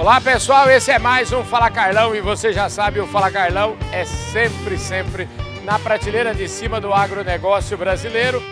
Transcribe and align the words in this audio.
Olá 0.00 0.18
pessoal, 0.18 0.70
esse 0.70 0.90
é 0.90 0.98
mais 0.98 1.30
um 1.30 1.44
Fala 1.44 1.70
Carlão 1.70 2.16
e 2.16 2.22
você 2.22 2.54
já 2.54 2.70
sabe, 2.70 3.00
o 3.00 3.06
Fala 3.06 3.30
Carlão 3.30 3.76
é 3.92 4.06
sempre, 4.06 4.78
sempre 4.78 5.28
na 5.62 5.78
prateleira 5.78 6.34
de 6.34 6.48
cima 6.48 6.80
do 6.80 6.90
agronegócio 6.94 7.76
brasileiro. 7.76 8.42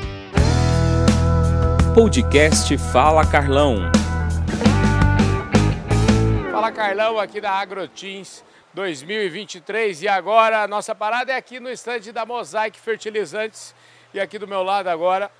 Podcast 1.94 2.76
Fala 2.92 3.24
Carlão. 3.26 3.90
Fala 6.52 6.70
Carlão 6.70 7.18
aqui 7.18 7.40
da 7.40 7.52
AgroTeams 7.52 8.44
2023 8.74 10.02
e 10.02 10.06
agora 10.06 10.64
a 10.64 10.68
nossa 10.68 10.94
parada 10.94 11.32
é 11.32 11.36
aqui 11.36 11.58
no 11.58 11.70
estande 11.70 12.12
da 12.12 12.26
Mosaic 12.26 12.78
Fertilizantes 12.78 13.74
e 14.12 14.20
aqui 14.20 14.38
do 14.38 14.46
meu 14.46 14.62
lado 14.62 14.88
agora 14.88 15.30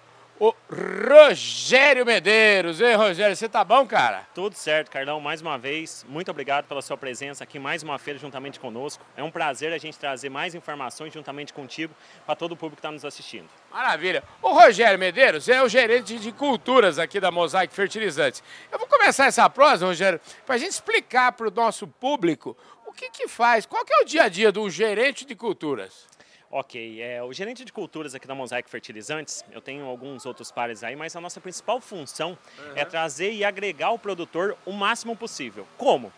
o 0.41 0.55
Rogério 0.71 2.07
Medeiros. 2.07 2.81
Ei, 2.81 2.95
Rogério, 2.95 3.35
você 3.35 3.49
tá 3.49 3.65
bom, 3.65 3.87
cara? 3.87 4.27
Tudo 4.35 4.55
certo, 4.55 4.91
Carlão. 4.91 5.21
Mais 5.21 5.41
uma 5.41 5.59
vez, 5.59 6.07
muito 6.09 6.31
obrigado 6.31 6.67
pela 6.67 6.81
sua 6.81 6.97
presença 6.97 7.43
aqui 7.43 7.59
mais 7.59 7.83
uma 7.83 7.99
feira 7.99 8.19
juntamente 8.19 8.61
conosco. 8.61 9.05
É 9.17 9.23
um 9.23 9.31
prazer 9.31 9.73
a 9.73 9.79
gente 9.79 9.99
trazer 9.99 10.29
mais 10.29 10.55
informações 10.55 11.13
juntamente 11.13 11.53
contigo 11.53 11.95
para 12.25 12.37
todo 12.37 12.53
o 12.53 12.57
público 12.57 12.77
que 12.77 12.81
está 12.81 12.93
nos 12.93 13.05
assistindo. 13.05 13.49
Maravilha. 13.71 14.23
O 14.41 14.53
Rogério 14.53 14.99
Medeiros 14.99 15.49
é 15.49 15.63
o 15.63 15.69
gerente 15.69 16.19
de 16.19 16.31
culturas 16.31 16.99
aqui 16.99 17.19
da 17.19 17.31
Mosaic 17.31 17.75
Fertilizantes. 17.75 18.43
Eu 18.71 18.79
vou 18.79 18.87
começar 18.87 19.27
essa 19.27 19.49
prosa, 19.51 19.87
Rogério, 19.87 20.21
para 20.47 20.55
a 20.55 20.59
gente 20.59 20.71
explicar 20.71 21.33
para 21.33 21.49
o 21.49 21.51
nosso 21.51 21.87
público 21.87 22.57
o 22.87 22.93
que, 22.93 23.11
que 23.11 23.29
faz, 23.29 23.67
qual 23.67 23.85
que 23.85 23.93
é 23.93 24.03
o 24.03 24.05
dia 24.05 24.25
a 24.25 24.29
dia 24.29 24.53
do 24.53 24.69
gerente 24.71 25.25
de 25.25 25.35
culturas. 25.35 26.07
Ok, 26.51 27.03
é, 27.03 27.23
o 27.23 27.31
gerente 27.31 27.63
de 27.63 27.71
culturas 27.71 28.15
aqui 28.15 28.27
da 28.27 28.35
Mosaic 28.35 28.71
Fertilizantes, 28.71 29.45
eu 29.53 29.61
tenho 29.61 29.85
alguns 29.85 30.25
outros 30.25 30.51
pares 30.51 30.83
aí, 30.83 30.97
mas 30.97 31.15
a 31.15 31.21
nossa 31.21 31.43
principal 31.43 31.79
função 31.79 32.39
uhum. 32.59 32.73
é 32.75 32.87
trazer 32.87 33.33
e 33.33 33.45
agregar 33.45 33.89
ao 33.89 33.99
produtor 33.99 34.57
o 34.65 34.73
máximo 34.73 35.15
possível. 35.15 35.67
Como? 35.77 36.11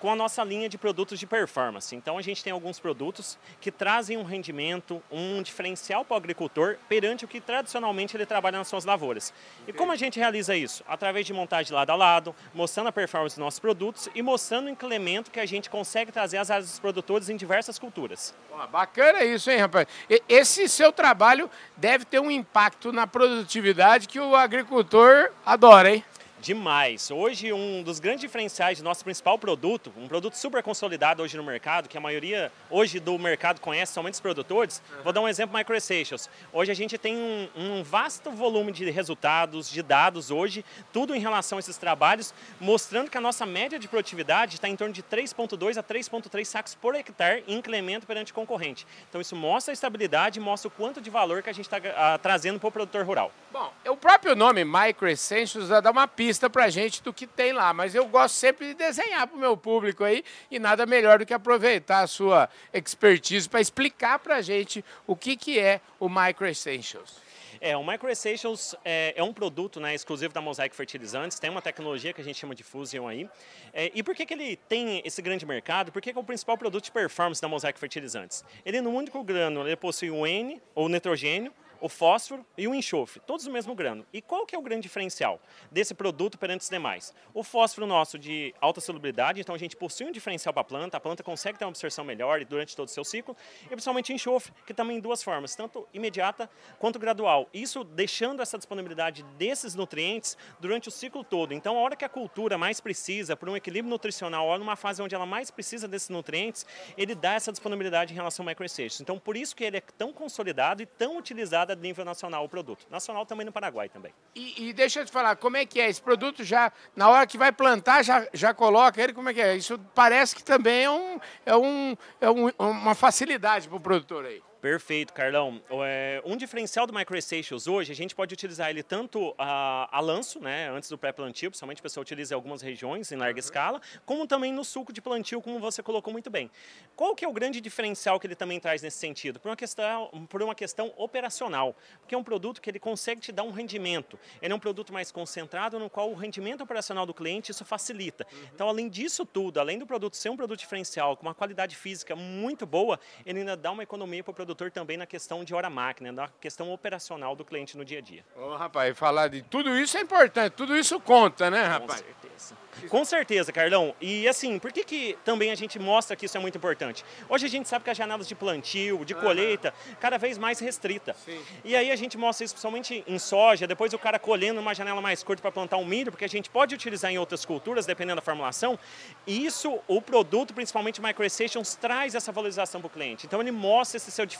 Com 0.00 0.10
a 0.10 0.16
nossa 0.16 0.42
linha 0.42 0.68
de 0.68 0.78
produtos 0.78 1.18
de 1.18 1.26
performance. 1.26 1.94
Então 1.94 2.16
a 2.16 2.22
gente 2.22 2.42
tem 2.42 2.52
alguns 2.52 2.80
produtos 2.80 3.38
que 3.60 3.70
trazem 3.70 4.16
um 4.16 4.24
rendimento, 4.24 5.02
um 5.10 5.42
diferencial 5.42 6.04
para 6.04 6.14
o 6.14 6.16
agricultor 6.16 6.78
perante 6.88 7.24
o 7.24 7.28
que 7.28 7.40
tradicionalmente 7.40 8.16
ele 8.16 8.24
trabalha 8.24 8.58
nas 8.58 8.68
suas 8.68 8.84
lavouras. 8.84 9.32
E 9.68 9.72
como 9.72 9.92
a 9.92 9.96
gente 9.96 10.18
realiza 10.18 10.56
isso? 10.56 10.82
Através 10.88 11.26
de 11.26 11.32
montagem 11.32 11.72
lado 11.74 11.90
a 11.90 11.94
lado, 11.94 12.34
mostrando 12.54 12.88
a 12.88 12.92
performance 12.92 13.36
dos 13.36 13.44
nossos 13.44 13.60
produtos 13.60 14.08
e 14.14 14.22
mostrando 14.22 14.66
o 14.66 14.70
incremento 14.70 15.30
que 15.30 15.38
a 15.38 15.46
gente 15.46 15.68
consegue 15.68 16.10
trazer 16.10 16.38
às 16.38 16.50
áreas 16.50 16.70
dos 16.70 16.78
produtores 16.78 17.28
em 17.28 17.36
diversas 17.36 17.78
culturas. 17.78 18.34
bacana 18.66 19.22
isso, 19.22 19.50
hein, 19.50 19.58
rapaz? 19.58 19.86
Esse 20.28 20.68
seu 20.68 20.92
trabalho 20.92 21.50
deve 21.76 22.04
ter 22.06 22.20
um 22.20 22.30
impacto 22.30 22.92
na 22.92 23.06
produtividade 23.06 24.08
que 24.08 24.18
o 24.18 24.34
agricultor 24.34 25.30
adora, 25.44 25.94
hein? 25.94 26.04
Demais. 26.40 27.10
Hoje, 27.10 27.52
um 27.52 27.82
dos 27.82 28.00
grandes 28.00 28.22
diferenciais 28.22 28.78
do 28.78 28.84
nosso 28.84 29.04
principal 29.04 29.38
produto, 29.38 29.92
um 29.94 30.08
produto 30.08 30.34
super 30.34 30.62
consolidado 30.62 31.22
hoje 31.22 31.36
no 31.36 31.44
mercado, 31.44 31.86
que 31.86 31.98
a 31.98 32.00
maioria 32.00 32.50
hoje 32.70 32.98
do 32.98 33.18
mercado 33.18 33.60
conhece 33.60 33.92
somente 33.92 34.14
os 34.14 34.20
produtores, 34.20 34.82
uhum. 34.90 35.02
vou 35.02 35.12
dar 35.12 35.20
um 35.20 35.28
exemplo 35.28 35.54
Micro 35.54 35.76
Essentials. 35.76 36.30
Hoje 36.50 36.72
a 36.72 36.74
gente 36.74 36.96
tem 36.96 37.14
um, 37.14 37.48
um, 37.54 37.82
vasto 37.82 38.30
volume 38.30 38.72
de 38.72 38.90
resultados, 38.90 39.70
de 39.70 39.82
dados 39.82 40.30
hoje, 40.30 40.64
tudo 40.94 41.14
em 41.14 41.20
relação 41.20 41.58
a 41.58 41.60
esses 41.60 41.76
trabalhos, 41.76 42.32
mostrando 42.58 43.10
que 43.10 43.18
a 43.18 43.20
nossa 43.20 43.44
média 43.44 43.78
de 43.78 43.86
produtividade 43.86 44.54
está 44.54 44.66
em 44.66 44.76
torno 44.76 44.94
de 44.94 45.02
3,2 45.02 45.76
a 45.76 45.82
3,3 45.82 46.44
sacos 46.46 46.74
por 46.74 46.94
hectare 46.94 47.44
em 47.46 47.58
incremento 47.58 48.06
perante 48.06 48.32
concorrente. 48.32 48.86
Então 49.10 49.20
isso 49.20 49.36
mostra 49.36 49.72
a 49.72 49.74
estabilidade, 49.74 50.40
mostra 50.40 50.68
o 50.68 50.70
quanto 50.70 51.02
de 51.02 51.10
valor 51.10 51.42
que 51.42 51.50
a 51.50 51.52
gente 51.52 51.66
está 51.66 51.76
uh, 51.76 52.18
trazendo 52.22 52.58
para 52.58 52.68
o 52.68 52.72
produtor 52.72 53.04
rural. 53.04 53.30
Bom, 53.52 53.70
o 53.86 53.96
próprio 53.96 54.34
nome 54.34 54.64
Micro 54.64 55.06
Essentials 55.06 55.68
dá 55.68 55.90
uma 55.90 56.08
pista 56.08 56.29
pista 56.30 56.48
para 56.48 56.70
gente 56.70 57.02
do 57.02 57.12
que 57.12 57.26
tem 57.26 57.52
lá. 57.52 57.74
Mas 57.74 57.92
eu 57.92 58.06
gosto 58.06 58.34
sempre 58.34 58.68
de 58.68 58.74
desenhar 58.74 59.26
para 59.26 59.36
o 59.36 59.40
meu 59.40 59.56
público 59.56 60.04
aí 60.04 60.22
e 60.48 60.60
nada 60.60 60.86
melhor 60.86 61.18
do 61.18 61.26
que 61.26 61.34
aproveitar 61.34 62.02
a 62.02 62.06
sua 62.06 62.48
expertise 62.72 63.48
para 63.48 63.60
explicar 63.60 64.20
para 64.20 64.36
a 64.36 64.40
gente 64.40 64.84
o 65.08 65.16
que, 65.16 65.36
que 65.36 65.58
é 65.58 65.80
o 65.98 66.08
Micro 66.08 66.46
Essentials. 66.46 67.16
É, 67.60 67.76
o 67.76 67.84
Micro 67.84 68.08
Essentials 68.08 68.76
é, 68.84 69.12
é, 69.16 69.22
um 69.24 69.32
produto 69.32 69.80
né, 69.80 69.92
exclusivo 69.92 70.32
da 70.32 70.40
Mosaic 70.40 70.74
Fertilizantes, 70.74 71.40
tem 71.40 71.50
uma 71.50 71.60
tecnologia 71.60 72.12
que 72.12 72.20
a 72.20 72.24
gente 72.24 72.38
chama 72.38 72.54
de 72.54 72.62
Fusion 72.62 73.08
aí. 73.08 73.28
É, 73.72 73.90
e 73.92 74.02
por 74.04 74.14
que, 74.14 74.24
que 74.24 74.32
ele 74.32 74.56
tem 74.56 75.02
esse 75.04 75.20
grande 75.20 75.44
mercado? 75.44 75.90
Por 75.90 76.00
que, 76.00 76.12
que 76.12 76.18
é 76.18 76.22
o 76.22 76.24
principal 76.24 76.56
produto 76.56 76.84
de 76.84 76.92
performance 76.92 77.42
da 77.42 77.48
Mosaic 77.48 77.78
Fertilizantes? 77.78 78.44
Ele, 78.64 78.80
no 78.80 78.90
único 78.90 79.22
grano, 79.24 79.66
ele 79.66 79.76
possui 79.76 80.12
o 80.12 80.24
N, 80.24 80.62
ou 80.76 80.88
nitrogênio, 80.88 81.52
o 81.80 81.88
fósforo 81.88 82.44
e 82.56 82.68
o 82.68 82.74
enxofre, 82.74 83.20
todos 83.26 83.44
do 83.44 83.52
mesmo 83.52 83.74
grano. 83.74 84.06
E 84.12 84.20
qual 84.20 84.46
que 84.46 84.54
é 84.54 84.58
o 84.58 84.62
grande 84.62 84.82
diferencial 84.82 85.40
desse 85.70 85.94
produto 85.94 86.38
perante 86.38 86.62
os 86.62 86.68
demais? 86.68 87.14
O 87.32 87.42
fósforo 87.42 87.86
nosso 87.86 88.18
de 88.18 88.54
alta 88.60 88.80
solubilidade, 88.80 89.40
então 89.40 89.54
a 89.54 89.58
gente 89.58 89.76
possui 89.76 90.06
um 90.06 90.12
diferencial 90.12 90.52
para 90.52 90.62
a 90.62 90.64
planta, 90.64 90.96
a 90.96 91.00
planta 91.00 91.22
consegue 91.22 91.58
ter 91.58 91.64
uma 91.64 91.70
absorção 91.70 92.04
melhor 92.04 92.44
durante 92.44 92.76
todo 92.76 92.88
o 92.88 92.90
seu 92.90 93.04
ciclo, 93.04 93.36
e 93.64 93.68
principalmente 93.68 94.12
o 94.12 94.14
enxofre, 94.14 94.52
que 94.66 94.74
também 94.74 94.98
em 94.98 95.00
duas 95.00 95.22
formas, 95.22 95.54
tanto 95.54 95.88
imediata 95.92 96.50
quanto 96.78 96.98
gradual. 96.98 97.48
Isso 97.52 97.84
deixando 97.84 98.42
essa 98.42 98.58
disponibilidade 98.58 99.22
desses 99.38 99.74
nutrientes 99.74 100.36
durante 100.58 100.88
o 100.88 100.90
ciclo 100.90 101.24
todo. 101.24 101.54
Então, 101.54 101.78
a 101.78 101.80
hora 101.80 101.96
que 101.96 102.04
a 102.04 102.08
cultura 102.08 102.58
mais 102.58 102.80
precisa, 102.80 103.36
por 103.36 103.48
um 103.48 103.56
equilíbrio 103.56 103.90
nutricional, 103.90 104.46
ou 104.46 104.58
numa 104.58 104.76
fase 104.76 105.02
onde 105.02 105.14
ela 105.14 105.26
mais 105.26 105.50
precisa 105.50 105.88
desses 105.88 106.08
nutrientes, 106.08 106.66
ele 106.96 107.14
dá 107.14 107.34
essa 107.34 107.50
disponibilidade 107.50 108.12
em 108.12 108.16
relação 108.16 108.44
ao 108.44 108.48
microestations. 108.48 109.00
Então, 109.00 109.18
por 109.18 109.36
isso 109.36 109.54
que 109.54 109.64
ele 109.64 109.78
é 109.78 109.80
tão 109.80 110.12
consolidado 110.12 110.82
e 110.82 110.86
tão 110.86 111.16
utilizado 111.16 111.69
a 111.72 111.76
nível 111.76 112.04
nacional 112.04 112.44
o 112.44 112.48
produto. 112.48 112.86
Nacional 112.90 113.24
também 113.26 113.46
no 113.46 113.52
Paraguai 113.52 113.88
também. 113.88 114.12
E, 114.34 114.68
e, 114.68 114.72
deixa 114.72 115.00
eu 115.00 115.04
te 115.04 115.12
falar, 115.12 115.36
como 115.36 115.56
é 115.56 115.64
que 115.64 115.80
é? 115.80 115.88
Esse 115.88 116.00
produto 116.00 116.44
já, 116.44 116.72
na 116.94 117.08
hora 117.08 117.26
que 117.26 117.38
vai 117.38 117.52
plantar, 117.52 118.02
já, 118.02 118.26
já 118.32 118.52
coloca 118.54 119.00
ele, 119.02 119.12
como 119.12 119.28
é 119.28 119.34
que 119.34 119.40
é? 119.40 119.56
Isso 119.56 119.78
parece 119.94 120.34
que 120.34 120.42
também 120.42 120.84
é, 120.84 120.90
um, 120.90 121.20
é, 121.46 121.56
um, 121.56 121.96
é 122.20 122.30
um, 122.30 122.48
uma 122.58 122.94
facilidade 122.94 123.68
para 123.68 123.76
o 123.76 123.80
produtor 123.80 124.24
aí. 124.24 124.42
Perfeito, 124.60 125.14
Carlão. 125.14 125.62
É, 125.86 126.20
um 126.22 126.36
diferencial 126.36 126.86
do 126.86 126.92
MicroStations 126.92 127.66
hoje, 127.66 127.92
a 127.92 127.94
gente 127.94 128.14
pode 128.14 128.34
utilizar 128.34 128.68
ele 128.68 128.82
tanto 128.82 129.34
a, 129.38 129.88
a 129.90 130.00
lanço, 130.00 130.38
né, 130.38 130.68
antes 130.68 130.90
do 130.90 130.98
pré-plantio, 130.98 131.50
principalmente 131.50 131.78
a 131.78 131.82
pessoa 131.82 132.02
utiliza 132.02 132.34
em 132.34 132.36
algumas 132.36 132.60
regiões 132.60 133.10
em 133.10 133.16
larga 133.16 133.38
uhum. 133.38 133.38
escala, 133.38 133.80
como 134.04 134.26
também 134.26 134.52
no 134.52 134.62
suco 134.62 134.92
de 134.92 135.00
plantio, 135.00 135.40
como 135.40 135.58
você 135.58 135.82
colocou 135.82 136.12
muito 136.12 136.28
bem. 136.28 136.50
Qual 136.94 137.14
que 137.14 137.24
é 137.24 137.28
o 137.28 137.32
grande 137.32 137.58
diferencial 137.58 138.20
que 138.20 138.26
ele 138.26 138.34
também 138.34 138.60
traz 138.60 138.82
nesse 138.82 138.98
sentido? 138.98 139.40
Por 139.40 139.48
uma 139.48 139.56
questão, 139.56 140.26
por 140.28 140.42
uma 140.42 140.54
questão 140.54 140.92
operacional, 140.98 141.74
porque 141.98 142.14
é 142.14 142.18
um 142.18 142.22
produto 142.22 142.60
que 142.60 142.68
ele 142.68 142.78
consegue 142.78 143.18
te 143.18 143.32
dar 143.32 143.44
um 143.44 143.50
rendimento. 143.52 144.18
Ele 144.42 144.52
é 144.52 144.56
um 144.56 144.60
produto 144.60 144.92
mais 144.92 145.10
concentrado, 145.10 145.78
no 145.78 145.88
qual 145.88 146.10
o 146.10 146.14
rendimento 146.14 146.62
operacional 146.62 147.06
do 147.06 147.14
cliente 147.14 147.50
isso 147.50 147.64
facilita. 147.64 148.26
Uhum. 148.30 148.38
Então, 148.54 148.68
além 148.68 148.90
disso 148.90 149.24
tudo, 149.24 149.58
além 149.58 149.78
do 149.78 149.86
produto 149.86 150.18
ser 150.18 150.28
um 150.28 150.36
produto 150.36 150.58
diferencial 150.58 151.16
com 151.16 151.22
uma 151.22 151.34
qualidade 151.34 151.76
física 151.76 152.14
muito 152.14 152.66
boa, 152.66 153.00
ele 153.24 153.38
ainda 153.38 153.56
dá 153.56 153.72
uma 153.72 153.82
economia 153.82 154.22
para 154.22 154.32
o 154.32 154.34
produto 154.34 154.49
produtor 154.50 154.70
também 154.70 154.96
na 154.96 155.06
questão 155.06 155.44
de 155.44 155.54
hora-máquina, 155.54 156.10
na 156.10 156.28
questão 156.40 156.72
operacional 156.72 157.36
do 157.36 157.44
cliente 157.44 157.76
no 157.76 157.84
dia 157.84 157.98
a 157.98 158.02
dia. 158.02 158.24
Ô, 158.36 158.56
rapaz, 158.56 158.96
falar 158.98 159.28
de 159.28 159.42
tudo 159.42 159.76
isso 159.78 159.96
é 159.96 160.00
importante, 160.00 160.52
tudo 160.54 160.76
isso 160.76 160.98
conta, 161.00 161.50
né, 161.50 161.62
rapaz? 161.62 162.00
Com 162.00 162.06
certeza. 162.06 162.60
Com 162.88 163.04
certeza, 163.04 163.52
Carlão. 163.52 163.94
E 164.00 164.26
assim, 164.28 164.58
por 164.58 164.72
que, 164.72 164.84
que 164.84 165.18
também 165.24 165.50
a 165.50 165.54
gente 165.54 165.78
mostra 165.78 166.16
que 166.16 166.26
isso 166.26 166.36
é 166.36 166.40
muito 166.40 166.56
importante? 166.56 167.04
Hoje 167.28 167.46
a 167.46 167.48
gente 167.48 167.68
sabe 167.68 167.84
que 167.84 167.90
as 167.90 167.96
janelas 167.96 168.26
de 168.26 168.34
plantio, 168.34 169.04
de 169.04 169.14
colheita, 169.14 169.74
cada 170.00 170.16
vez 170.16 170.38
mais 170.38 170.58
restrita. 170.60 171.14
Sim. 171.24 171.40
E 171.64 171.76
aí 171.76 171.90
a 171.90 171.96
gente 171.96 172.16
mostra 172.16 172.44
isso 172.44 172.54
principalmente 172.54 173.04
em 173.06 173.18
soja, 173.18 173.66
depois 173.66 173.92
o 173.92 173.98
cara 173.98 174.18
colhendo 174.18 174.60
uma 174.60 174.74
janela 174.74 175.00
mais 175.00 175.22
curta 175.22 175.42
para 175.42 175.52
plantar 175.52 175.76
um 175.76 175.84
milho, 175.84 176.10
porque 176.10 176.24
a 176.24 176.28
gente 176.28 176.48
pode 176.48 176.74
utilizar 176.74 177.10
em 177.10 177.18
outras 177.18 177.44
culturas, 177.44 177.86
dependendo 177.86 178.16
da 178.16 178.22
formulação. 178.22 178.78
E 179.26 179.44
isso, 179.44 179.78
o 179.86 180.00
produto, 180.00 180.54
principalmente 180.54 181.02
Microstations, 181.02 181.74
traz 181.74 182.14
essa 182.14 182.32
valorização 182.32 182.80
para 182.80 182.86
o 182.86 182.90
cliente. 182.90 183.26
Então 183.26 183.40
ele 183.40 183.52
mostra 183.52 183.96
esse 183.96 184.10
seu 184.10 184.24
diferencial. 184.24 184.39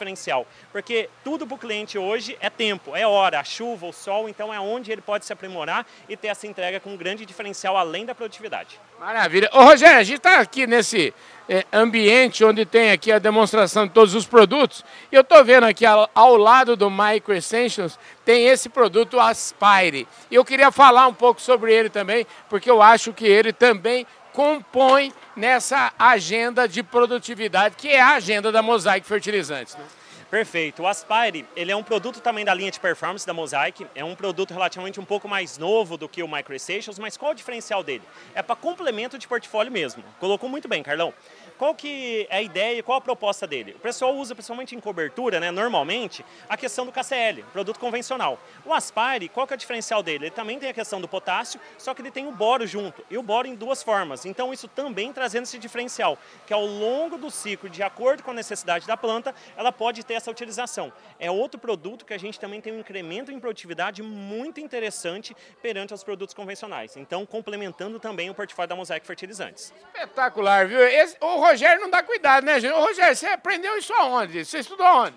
Porque 0.72 1.08
tudo 1.22 1.46
para 1.46 1.54
o 1.54 1.58
cliente 1.58 1.98
hoje 1.98 2.36
é 2.40 2.48
tempo, 2.48 2.94
é 2.96 3.06
hora, 3.06 3.40
a 3.40 3.44
chuva, 3.44 3.86
o 3.86 3.92
sol, 3.92 4.28
então 4.28 4.52
é 4.52 4.60
onde 4.60 4.90
ele 4.90 5.00
pode 5.00 5.24
se 5.24 5.32
aprimorar 5.32 5.86
e 6.08 6.16
ter 6.16 6.28
essa 6.28 6.46
entrega 6.46 6.80
com 6.80 6.90
um 6.90 6.96
grande 6.96 7.26
diferencial 7.26 7.76
além 7.76 8.06
da 8.06 8.14
produtividade. 8.14 8.80
Maravilha. 8.98 9.48
Ô 9.52 9.62
Rogério, 9.62 9.98
a 9.98 10.02
gente 10.02 10.18
está 10.18 10.40
aqui 10.40 10.66
nesse 10.66 11.14
é, 11.48 11.64
ambiente 11.72 12.44
onde 12.44 12.64
tem 12.64 12.92
aqui 12.92 13.10
a 13.10 13.18
demonstração 13.18 13.86
de 13.86 13.92
todos 13.92 14.14
os 14.14 14.24
produtos. 14.24 14.84
E 15.10 15.16
eu 15.16 15.22
estou 15.22 15.44
vendo 15.44 15.64
aqui 15.64 15.84
ao, 15.84 16.08
ao, 16.14 16.36
lado 16.36 16.76
do 16.76 16.88
Micro 16.88 17.34
Essentials 17.34 17.98
tem 18.24 18.46
esse 18.46 18.68
produto 18.68 19.18
Aspire. 19.18 20.06
E 20.30 20.36
eu 20.36 20.44
queria 20.44 20.70
falar 20.70 21.08
um 21.08 21.14
pouco 21.14 21.40
sobre 21.40 21.74
ele 21.74 21.90
também, 21.90 22.24
porque 22.48 22.70
eu 22.70 22.80
acho 22.80 23.12
que 23.12 23.26
ele 23.26 23.52
também 23.52 24.06
compõe 24.40 25.12
nessa 25.36 25.92
agenda 25.98 26.66
de 26.66 26.82
produtividade, 26.82 27.76
que 27.76 27.88
é 27.88 28.00
a 28.00 28.14
agenda 28.14 28.50
da 28.50 28.62
Mosaic 28.62 29.06
Fertilizantes. 29.06 29.74
Né? 29.74 29.84
Perfeito. 30.30 30.82
O 30.82 30.86
Aspire, 30.86 31.44
ele 31.54 31.70
é 31.70 31.76
um 31.76 31.82
produto 31.82 32.20
também 32.22 32.42
da 32.42 32.54
linha 32.54 32.70
de 32.70 32.80
performance 32.80 33.26
da 33.26 33.34
Mosaic, 33.34 33.86
é 33.94 34.02
um 34.02 34.14
produto 34.14 34.54
relativamente 34.54 34.98
um 34.98 35.04
pouco 35.04 35.28
mais 35.28 35.58
novo 35.58 35.98
do 35.98 36.08
que 36.08 36.22
o 36.22 36.28
MicroStations, 36.28 36.98
mas 36.98 37.18
qual 37.18 37.32
o 37.32 37.34
diferencial 37.34 37.82
dele? 37.82 38.02
É 38.34 38.40
para 38.40 38.56
complemento 38.56 39.18
de 39.18 39.28
portfólio 39.28 39.70
mesmo. 39.70 40.02
Colocou 40.18 40.48
muito 40.48 40.66
bem, 40.68 40.82
Carlão. 40.82 41.12
Qual 41.60 41.74
que 41.74 42.26
é 42.30 42.38
a 42.38 42.42
ideia 42.42 42.78
e 42.78 42.82
qual 42.82 42.96
a 42.96 43.00
proposta 43.02 43.46
dele? 43.46 43.72
O 43.72 43.80
pessoal 43.80 44.16
usa 44.16 44.34
principalmente 44.34 44.74
em 44.74 44.80
cobertura, 44.80 45.38
né, 45.38 45.50
normalmente, 45.50 46.24
a 46.48 46.56
questão 46.56 46.86
do 46.86 46.90
KCl, 46.90 47.44
produto 47.52 47.78
convencional. 47.78 48.38
O 48.64 48.72
Aspire, 48.72 49.28
qual 49.28 49.46
que 49.46 49.52
é 49.52 49.56
o 49.56 49.58
diferencial 49.58 50.02
dele? 50.02 50.24
Ele 50.24 50.30
também 50.30 50.58
tem 50.58 50.70
a 50.70 50.72
questão 50.72 51.02
do 51.02 51.06
potássio, 51.06 51.60
só 51.76 51.92
que 51.92 52.00
ele 52.00 52.10
tem 52.10 52.26
o 52.26 52.32
boro 52.32 52.66
junto, 52.66 53.04
e 53.10 53.18
o 53.18 53.22
boro 53.22 53.46
em 53.46 53.54
duas 53.54 53.82
formas. 53.82 54.24
Então 54.24 54.54
isso 54.54 54.68
também 54.68 55.12
trazendo 55.12 55.42
esse 55.42 55.58
diferencial, 55.58 56.16
que 56.46 56.54
ao 56.54 56.64
longo 56.64 57.18
do 57.18 57.30
ciclo, 57.30 57.68
de 57.68 57.82
acordo 57.82 58.22
com 58.22 58.30
a 58.30 58.34
necessidade 58.34 58.86
da 58.86 58.96
planta, 58.96 59.34
ela 59.54 59.70
pode 59.70 60.02
ter 60.02 60.14
essa 60.14 60.30
utilização. 60.30 60.90
É 61.18 61.30
outro 61.30 61.60
produto 61.60 62.06
que 62.06 62.14
a 62.14 62.18
gente 62.18 62.40
também 62.40 62.62
tem 62.62 62.72
um 62.72 62.78
incremento 62.80 63.30
em 63.30 63.38
produtividade 63.38 64.02
muito 64.02 64.60
interessante 64.60 65.36
perante 65.60 65.92
os 65.92 66.02
produtos 66.02 66.34
convencionais. 66.34 66.96
Então, 66.96 67.26
complementando 67.26 68.00
também 68.00 68.30
o 68.30 68.34
portfólio 68.34 68.70
da 68.70 68.76
Mosaic 68.76 69.06
Fertilizantes. 69.06 69.74
Espetacular, 69.94 70.66
viu? 70.66 70.80
Esse, 70.80 71.18
o 71.20 71.49
Rogério 71.50 71.80
não 71.80 71.90
dá 71.90 72.02
cuidado, 72.02 72.44
né, 72.44 72.60
gente? 72.60 72.72
Ô, 72.72 72.80
Rogério, 72.80 73.16
você 73.16 73.26
aprendeu 73.26 73.76
isso 73.76 73.92
aonde? 73.92 74.44
Você 74.44 74.58
estudou 74.58 74.86
aonde? 74.86 75.16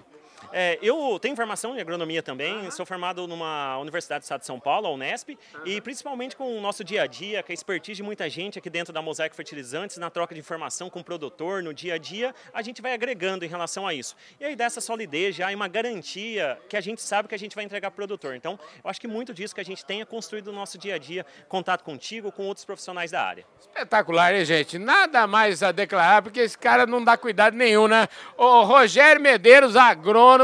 É, 0.55 0.77
eu 0.83 1.17
tenho 1.19 1.35
formação 1.35 1.75
em 1.75 1.81
agronomia 1.81 2.21
também, 2.21 2.53
uhum. 2.53 2.69
sou 2.69 2.85
formado 2.85 3.27
numa 3.27 3.75
Universidade 3.79 4.21
do 4.21 4.23
Estado 4.23 4.41
de 4.41 4.45
São 4.45 4.59
Paulo, 4.59 4.85
a 4.85 4.91
Unesp, 4.91 5.29
uhum. 5.29 5.61
e 5.65 5.81
principalmente 5.81 6.35
com 6.35 6.55
o 6.55 6.61
nosso 6.61 6.83
dia 6.83 7.01
a 7.01 7.07
dia, 7.07 7.41
com 7.41 7.51
a 7.51 7.55
expertise 7.55 7.97
de 7.97 8.03
muita 8.03 8.29
gente 8.29 8.59
aqui 8.59 8.69
dentro 8.69 8.93
da 8.93 9.01
Mosaic 9.01 9.35
Fertilizantes, 9.35 9.97
na 9.97 10.11
troca 10.11 10.35
de 10.35 10.39
informação 10.39 10.91
com 10.91 10.99
o 10.99 11.03
produtor, 11.03 11.63
no 11.63 11.73
dia 11.73 11.95
a 11.95 11.97
dia, 11.97 12.35
a 12.53 12.61
gente 12.61 12.83
vai 12.83 12.93
agregando 12.93 13.43
em 13.43 13.47
relação 13.47 13.87
a 13.87 13.95
isso. 13.95 14.15
E 14.39 14.45
aí 14.45 14.55
dessa 14.55 14.79
solidez 14.79 15.35
já 15.35 15.51
é 15.51 15.55
uma 15.55 15.67
garantia 15.67 16.59
que 16.69 16.77
a 16.77 16.81
gente 16.81 17.01
sabe 17.01 17.27
que 17.27 17.33
a 17.33 17.39
gente 17.39 17.55
vai 17.55 17.65
entregar 17.65 17.89
para 17.89 17.95
o 17.95 18.07
produtor. 18.07 18.35
Então, 18.35 18.59
eu 18.83 18.87
acho 18.87 19.01
que 19.01 19.07
muito 19.07 19.33
disso 19.33 19.55
que 19.55 19.61
a 19.61 19.65
gente 19.65 19.83
tenha 19.83 20.05
construído 20.05 20.51
no 20.51 20.59
nosso 20.59 20.77
dia 20.77 20.93
a 20.93 20.97
dia, 20.99 21.25
contato 21.49 21.83
contigo, 21.83 22.31
com 22.31 22.45
outros 22.45 22.63
profissionais 22.63 23.09
da 23.09 23.23
área. 23.23 23.43
Espetacular, 23.59 24.35
hein, 24.35 24.45
gente? 24.45 24.77
Nada 24.77 25.25
mais 25.25 25.63
a 25.63 25.71
declarar, 25.71 26.21
porque 26.21 26.41
esse 26.41 26.57
cara 26.57 26.85
não 26.85 27.03
dá 27.03 27.17
cuidado 27.17 27.55
nenhum, 27.55 27.87
né? 27.87 28.07
O 28.37 28.61
Rogério 28.61 29.19
Medeiros, 29.19 29.75
agrônomo, 29.75 30.42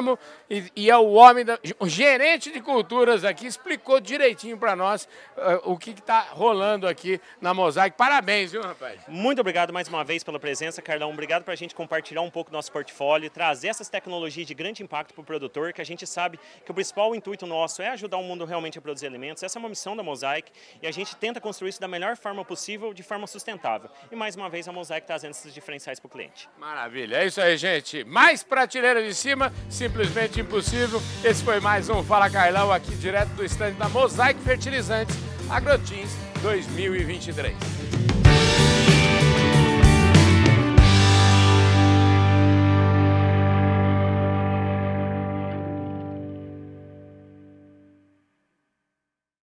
e, 0.50 0.72
e 0.76 0.90
é 0.90 0.98
o 0.98 1.12
homem, 1.14 1.44
da, 1.44 1.60
o 1.80 1.88
gerente 1.88 2.52
de 2.52 2.62
culturas 2.62 3.24
aqui, 3.24 3.48
explicou 3.48 4.00
direitinho 4.00 4.58
para 4.58 4.76
nós 4.76 5.08
uh, 5.38 5.72
o 5.72 5.78
que 5.78 5.92
está 5.92 6.22
rolando 6.32 6.88
aqui 6.88 7.20
na 7.42 7.54
Mosaic. 7.54 7.98
Parabéns, 7.98 8.52
viu, 8.52 8.62
rapaz? 8.62 9.02
Muito 9.08 9.40
obrigado 9.40 9.74
mais 9.74 9.88
uma 9.88 10.04
vez 10.04 10.24
pela 10.24 10.40
presença, 10.40 10.82
Carlão. 10.82 11.12
Obrigado 11.12 11.44
para 11.44 11.54
a 11.54 11.58
gente 11.58 11.76
compartilhar 11.76 12.22
um 12.22 12.30
pouco 12.30 12.52
nosso 12.52 12.72
portfólio, 12.72 13.30
trazer 13.30 13.68
essas 13.68 13.90
tecnologias 13.90 14.48
de 14.48 14.54
grande 14.54 14.84
impacto 14.84 15.14
para 15.14 15.22
o 15.22 15.26
produtor, 15.26 15.74
que 15.74 15.82
a 15.82 15.86
gente 15.86 16.06
sabe 16.06 16.40
que 16.64 16.72
o 16.72 16.74
principal 16.74 17.16
intuito 17.16 17.46
nosso 17.46 17.82
é 17.82 17.90
ajudar 17.90 18.18
o 18.18 18.24
mundo 18.24 18.46
realmente 18.46 18.78
a 18.78 18.82
produzir 18.82 19.08
alimentos. 19.08 19.44
Essa 19.44 19.58
é 19.58 19.60
uma 19.60 19.70
missão 19.70 19.96
da 19.96 20.04
Mosaic 20.04 20.52
e 20.82 20.88
a 20.88 20.92
gente 20.92 21.16
tenta 21.16 21.42
construir 21.42 21.70
isso 21.70 21.82
da 21.82 21.88
melhor 21.88 22.16
forma 22.16 22.44
possível, 22.46 22.94
de 22.94 23.04
forma 23.04 23.28
sustentável. 23.28 23.90
E 24.12 24.16
mais 24.16 24.36
uma 24.36 24.50
vez 24.50 24.68
a 24.68 24.72
Mosaic 24.72 25.06
trazendo 25.06 25.32
esses 25.32 25.54
diferenciais 25.54 26.00
para 26.00 26.08
o 26.08 26.10
cliente. 26.10 26.50
Maravilha, 26.58 27.18
é 27.18 27.26
isso 27.26 27.42
aí, 27.42 27.58
gente. 27.58 28.04
Mais 28.04 28.44
prateleira 28.44 29.02
de 29.04 29.14
cima, 29.14 29.54
simplesmente 29.90 30.40
impossível. 30.40 31.02
Esse 31.24 31.44
foi 31.44 31.60
mais 31.60 31.90
um 31.90 32.04
Fala 32.04 32.30
Carlão 32.30 32.72
aqui 32.72 32.96
direto 32.96 33.30
do 33.30 33.44
estande 33.44 33.76
da 33.76 33.90
Mosaic 33.90 34.40
Fertilizantes 34.42 35.16
Agrotins 35.50 36.12
2023. 36.44 37.56